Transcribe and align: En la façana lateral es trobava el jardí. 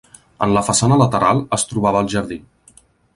En 0.45 0.53
la 0.53 0.63
façana 0.69 0.97
lateral 1.01 1.43
es 1.59 1.67
trobava 1.73 2.01
el 2.07 2.13
jardí. 2.15 2.39